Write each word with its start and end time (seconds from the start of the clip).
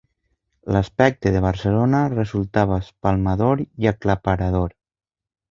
L'aspecte 0.75 1.33
de 1.35 1.43
Barcelona 1.45 1.99
resultava 2.15 2.79
espalmador 2.85 3.63
i 3.63 3.93
aclaparador. 3.93 4.75